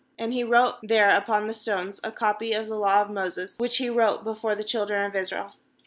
[0.17, 3.77] 32And he wrote there upon the stones a copy of the law of Moses, which
[3.77, 5.53] he wrote before the children of Israel.